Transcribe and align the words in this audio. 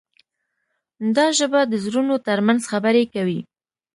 دا 1.15 1.25
ژبه 1.37 1.61
د 1.65 1.73
زړونو 1.85 2.15
ترمنځ 2.27 2.61
خبرې 2.71 3.03
کوي. 3.13 3.39